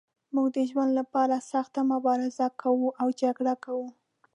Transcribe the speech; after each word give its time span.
موږ 0.33 0.47
د 0.55 0.57
ژوند 0.69 0.91
لپاره 0.99 1.45
سخته 1.51 1.79
مبارزه 1.93 2.47
کوو 2.61 2.87
او 3.01 3.07
جګړه 3.21 3.53
کوو. 3.65 3.87